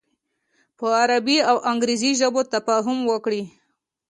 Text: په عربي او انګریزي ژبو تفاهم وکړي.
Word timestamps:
په 0.77 0.85
عربي 1.01 1.37
او 1.49 1.57
انګریزي 1.71 2.11
ژبو 2.19 2.41
تفاهم 2.53 2.97
وکړي. 3.11 3.43